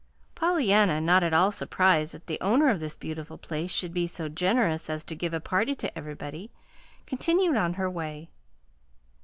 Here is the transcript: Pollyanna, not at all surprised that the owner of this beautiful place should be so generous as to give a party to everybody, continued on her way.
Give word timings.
Pollyanna, 0.33 0.99
not 0.99 1.23
at 1.23 1.31
all 1.31 1.51
surprised 1.51 2.15
that 2.15 2.25
the 2.25 2.41
owner 2.41 2.69
of 2.71 2.79
this 2.79 2.97
beautiful 2.97 3.37
place 3.37 3.69
should 3.69 3.93
be 3.93 4.07
so 4.07 4.27
generous 4.29 4.89
as 4.89 5.03
to 5.03 5.15
give 5.15 5.31
a 5.31 5.39
party 5.39 5.75
to 5.75 5.95
everybody, 5.95 6.49
continued 7.05 7.55
on 7.55 7.75
her 7.75 7.87
way. 7.87 8.31